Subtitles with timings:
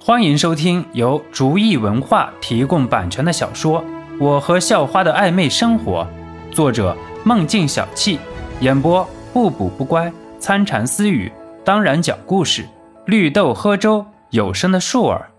[0.00, 3.82] 欢迎收听由竹意文化提供版权的小说
[4.20, 6.06] 《我和校花的暧昧生活》，
[6.54, 8.16] 作者梦境小憩，
[8.60, 11.30] 演播不补不乖、参禅私语，
[11.64, 12.64] 当然讲故事，
[13.06, 15.30] 绿豆喝粥，有声的树儿。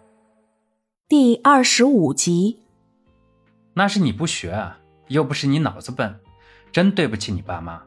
[1.08, 2.60] 第二十五集，
[3.74, 6.20] 那是你不学啊，又不是你脑子笨，
[6.72, 7.82] 真对不起你爸妈。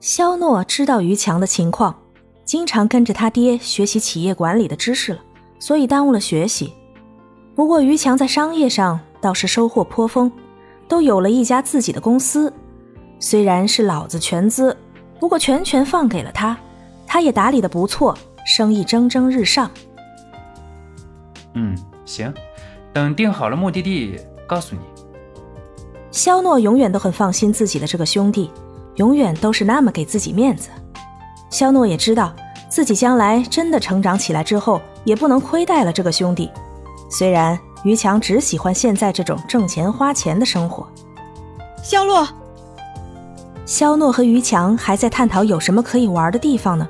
[0.00, 1.96] 肖诺知道于强的情况，
[2.48, 5.20] 经常跟着他爹学习企业管理的知识了，
[5.58, 6.72] 所以耽误了学习。
[7.54, 10.32] 不过于强在商业上倒是收获颇丰，
[10.88, 12.50] 都有了一家自己的公司，
[13.18, 14.74] 虽然是老子全资，
[15.20, 16.56] 不过全权放给了他，
[17.06, 18.16] 他也打理的不错，
[18.46, 19.70] 生意蒸蒸日上。
[21.52, 22.32] 嗯，行，
[22.94, 24.80] 等定好了目的地，告诉你。
[26.10, 28.50] 肖诺永远都很放心自己的这个兄弟，
[28.94, 30.70] 永远都是那么给自己面子。
[31.50, 32.32] 肖诺也知道
[32.68, 36.50] 自己将来真的成长起来之后，也不能亏待了这个兄弟。
[37.10, 40.86] 虽然于强只喜欢现在这种挣钱花钱的生活，
[41.82, 42.28] 肖洛，
[43.64, 46.86] 肖诺和于强还在探讨有什么可以玩的地方呢。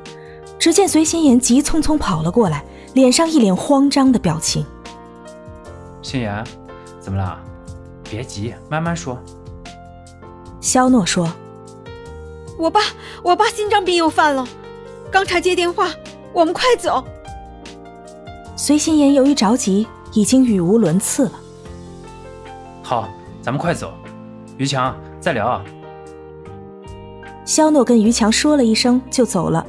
[0.59, 4.67] 只见随心言急匆匆跑了过来，脸上一脸慌张的表情。
[6.03, 6.45] 心妍，
[6.99, 7.39] 怎么了？
[8.03, 9.17] 别急，慢慢说。
[10.61, 11.31] 肖诺说
[12.59, 12.81] 我爸，
[13.23, 14.45] 我爸心脏病又犯了，
[15.13, 15.91] 刚才接电话，
[16.33, 17.05] 我们快走。
[18.57, 21.33] ：“随心言由于着急，已经语无伦次了。
[22.83, 23.09] 好，
[23.41, 23.93] 咱们快走。
[24.57, 25.65] 于强，再聊啊。”
[27.47, 29.65] 肖诺跟于强说了一声就走了。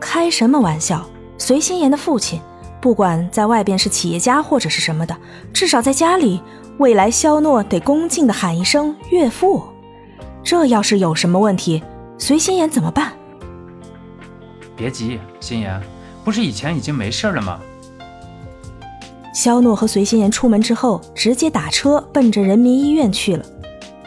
[0.00, 1.08] 开什么玩笑？
[1.38, 2.40] 随心言的父亲，
[2.80, 5.16] 不管在外边是企业家或者是什么的，
[5.52, 6.42] 至少在家里，
[6.78, 9.62] 未来肖诺得恭敬的喊一声岳父。
[10.44, 11.82] 这要是有什么问题，
[12.18, 13.12] 随心妍怎么办？
[14.76, 15.80] 别急，心妍，
[16.22, 17.58] 不是以前已经没事了吗？
[19.34, 23.44] 肖诺和随心妍出门之后，直接打车奔着人民医院去了。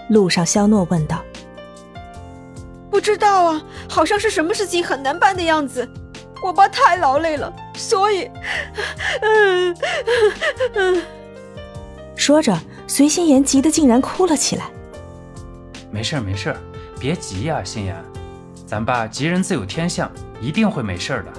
[0.10, 1.22] 路上，肖诺问道
[2.90, 5.88] 不知道啊，好像是什么事情很难办的样子。
[6.44, 8.30] 我爸太劳累了，所以，
[9.22, 9.76] 嗯
[10.76, 11.04] 嗯
[12.16, 12.56] ，：“说着，
[12.86, 14.70] 随心妍急得竟然哭了起来。
[15.98, 16.58] 没事儿没事儿，
[17.00, 17.96] 别急呀，心妍，
[18.68, 20.08] 咱爸吉人自有天相，
[20.40, 21.32] 一定会没事儿的。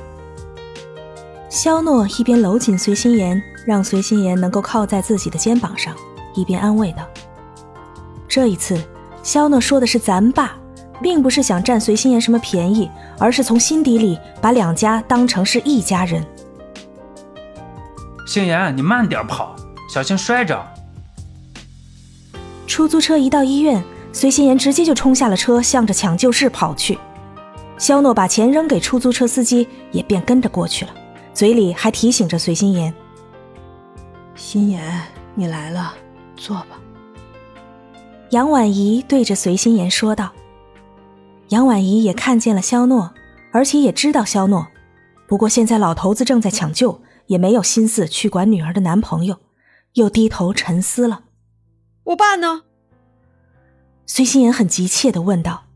[1.48, 5.94] 肖诺一边搂紧随心妍，让随心妍能够靠在自己的肩膀上，
[6.34, 7.06] 一边安慰道
[8.26, 8.76] ：“这一次，
[9.22, 10.56] 肖诺说的是咱爸，
[11.00, 16.26] 并不是想占随心妍什么便宜，而是从心底里把两家当成是一家人。
[18.26, 19.54] 心妍，你慢点跑，
[19.88, 20.60] 小心摔着。”
[22.66, 23.80] 出租车一到医院，
[24.18, 26.98] 随心言直接就冲下了车，向着抢救室跑去。
[27.78, 30.90] 肖诺把钱扔给出租车司机，也便跟着过去了，
[31.32, 32.92] 嘴里还提醒着随心言。
[34.34, 34.82] 心妍，
[35.36, 35.94] 你来了，
[36.34, 36.80] 坐吧。
[38.30, 40.32] 杨婉怡对着随心言说道。
[41.50, 43.14] 杨婉怡也看见了肖诺，
[43.52, 44.66] 而且也知道肖诺，
[45.28, 49.36] 不过现在老头子正在抢救，也没有心思去管女儿的男朋友，
[49.92, 51.20] 又低头沉思了。
[52.02, 52.62] 我爸呢？
[54.08, 55.66] 随心言很急切的问道。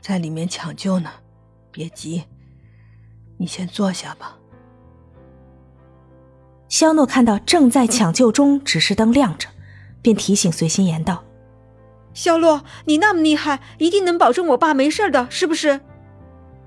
[0.00, 1.10] 在里面抢救呢，
[1.72, 2.24] 别急，
[3.36, 4.38] 你先坐下吧。
[6.68, 9.48] 肖诺看到正在抢救中指示灯亮着，
[10.00, 11.24] 便提醒随心言道
[12.14, 15.80] 肖洛，你那么厉害，一定能保证我爸没事的，是不是？：“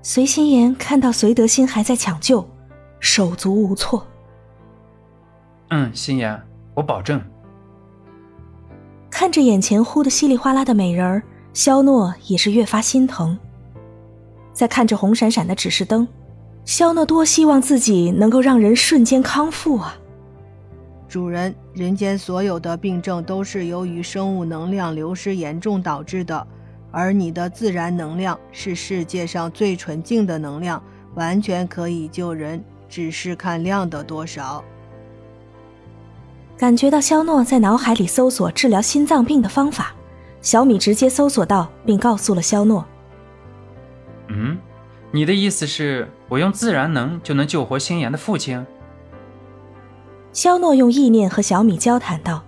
[0.02, 2.46] 随心言看到隋德新还在抢救，
[3.00, 4.06] 手足无措。
[5.70, 6.40] 嗯，心妍，
[6.74, 7.20] 我保证。
[9.12, 13.38] 看着眼前呼得稀里哗啦的美人儿，肖诺也是越发心疼。
[14.54, 16.08] 再看着红闪闪的指示灯，
[16.64, 19.94] 肖诺多希望自己能够让人瞬间康复啊！
[21.06, 26.44] 主人，人间所有的病症都是由于生物能量流失严重导致的，
[26.90, 30.82] 而你的自然能量是世界上最纯净的能量，
[31.16, 34.64] 完全可以救人，只是看量的多少。
[36.58, 39.94] 感觉到肖诺在脑海里搜索治疗心脏病的方法，
[40.40, 42.84] 小米直接搜索到，并告诉了肖诺。
[44.28, 44.56] 嗯，
[45.10, 48.64] 你的意思是我用自然能就能救活心妍的父亲？
[50.32, 52.42] 肖诺用意念和小米交谈道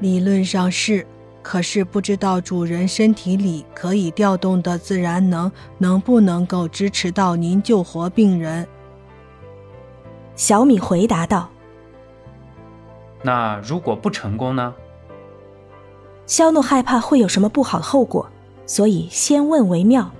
[0.00, 1.04] 理论上是，
[1.42, 8.66] 可是不知道主人身体里可以调动的自然能能不能够支持到您救活病人。
[10.36, 11.50] ：“小米回答道。
[13.22, 14.74] 那如果不成功呢？”
[16.26, 18.30] 肖诺害怕会有什么不好的后果，
[18.66, 20.10] 所以先问为妙。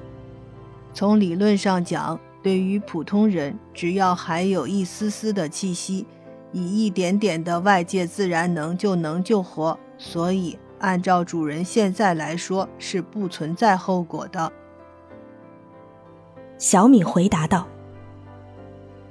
[0.95, 6.07] 从理论上讲，对于普通人，只要还有一丝丝的气息，
[6.51, 9.79] 以一点点的外界自然能就能救活。
[9.99, 14.51] 所以，按照主人现在来说，是不存在后果的。
[16.57, 17.67] 小米回答道。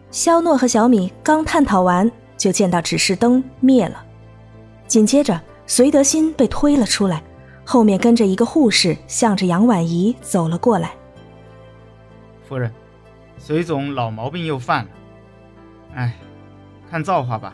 [0.09, 4.05] 肖诺和小米刚探讨完，就见到指示灯灭了，
[4.87, 7.21] 紧接着隋德新被推了出来，
[7.65, 10.91] 后面跟着一个护士，向着杨婉仪走了过来。
[12.47, 12.71] 夫人，
[13.37, 14.89] 隋总老毛病又犯了，
[15.95, 16.13] 哎，
[16.89, 17.53] 看造化吧，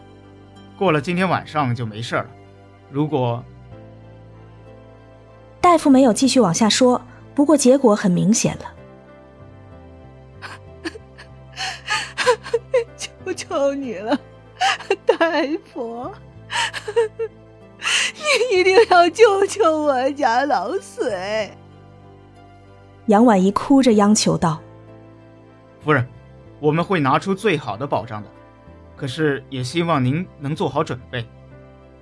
[0.77, 2.27] 过了今天晚上就没事了。
[2.91, 3.43] 如果
[5.59, 7.01] 大夫没有继续往下说，
[7.33, 8.65] 不过结果很明显了。
[12.95, 14.19] 求求你了，
[15.31, 15.31] 大
[15.73, 16.11] 夫，
[18.51, 21.49] 你一定要救救我家老隋！
[23.05, 24.59] 杨婉仪哭着央求道
[25.79, 26.05] ：“夫人，
[26.59, 28.27] 我们会拿出最好的保障的，
[28.97, 31.25] 可是也希望您能做好准备。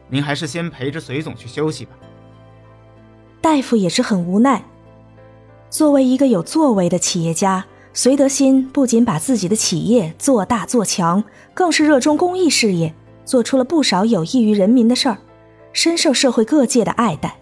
[0.10, 1.92] 您还是先陪着隋总去休息吧。”
[3.40, 4.64] 大夫也是很无奈，
[5.70, 7.66] 作为一个有作为的企业家。
[7.94, 11.24] 隋德新不仅把自己的企业做大做强，
[11.54, 12.96] 更是热衷公益事业，
[13.26, 15.18] 做出了不少有益于人民的事儿，
[15.74, 17.36] 深受社会各界的爱戴。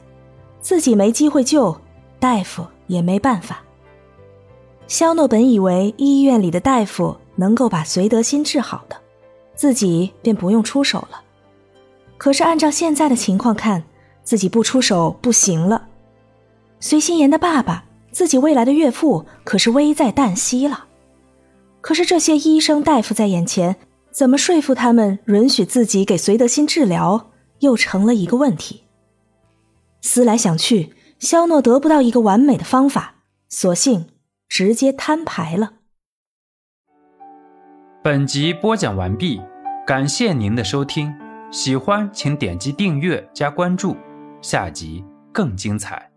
[0.61, 1.79] 自己没机会救，
[2.19, 3.63] 大夫也没办法。
[4.87, 8.95] 肖诺本以为医院里的大夫能够把隋德新治好的，
[9.55, 11.21] 自己便不用出手了。
[12.17, 13.83] 可是按照现在的情况看，
[14.23, 15.87] 自己不出手不行了。
[16.79, 17.85] 隋心言的爸爸。
[18.11, 20.85] 自己未来的岳父可是危在旦夕了，
[21.79, 23.75] 可是这些医生大夫在眼前，
[24.19, 28.83] 怎么说服他们允许自己给隋德新治疗，又成了一个问题。
[30.01, 34.07] 思来想去，肖诺得不到一个完美的方法，索性
[34.49, 35.75] 直接摊牌了。
[38.03, 39.41] 本集播讲完毕，
[39.87, 41.15] 感谢您的收听，
[41.49, 43.95] 喜欢请点击订阅加关注，
[44.41, 45.01] 下集
[45.31, 46.08] 更精彩。